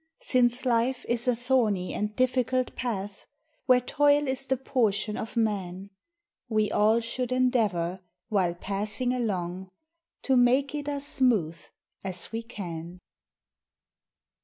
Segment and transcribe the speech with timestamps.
[0.23, 3.27] Since life is a thorny and difficult path
[3.67, 5.91] Where toil is the portion of man,
[6.49, 9.69] We all should endeavor, while passing along,
[10.23, 11.63] To make it us smooth
[12.03, 12.97] as we can.